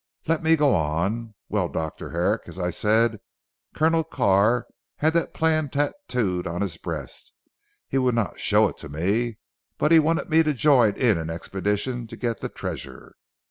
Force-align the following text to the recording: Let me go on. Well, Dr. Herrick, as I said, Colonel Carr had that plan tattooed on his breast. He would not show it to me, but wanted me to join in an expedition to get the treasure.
Let 0.25 0.41
me 0.41 0.55
go 0.55 0.73
on. 0.73 1.35
Well, 1.47 1.69
Dr. 1.69 2.09
Herrick, 2.09 2.47
as 2.47 2.57
I 2.57 2.71
said, 2.71 3.19
Colonel 3.75 4.03
Carr 4.03 4.65
had 4.97 5.13
that 5.13 5.35
plan 5.35 5.69
tattooed 5.69 6.47
on 6.47 6.61
his 6.61 6.77
breast. 6.77 7.33
He 7.87 7.99
would 7.99 8.15
not 8.15 8.39
show 8.39 8.67
it 8.67 8.77
to 8.77 8.89
me, 8.89 9.37
but 9.77 9.91
wanted 9.99 10.27
me 10.27 10.41
to 10.41 10.55
join 10.55 10.95
in 10.95 11.19
an 11.19 11.29
expedition 11.29 12.07
to 12.07 12.17
get 12.17 12.39
the 12.39 12.49
treasure. 12.49 13.13